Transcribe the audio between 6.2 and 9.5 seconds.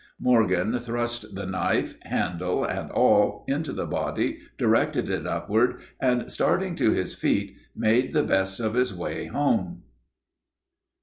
starting to his feet, made the best of his way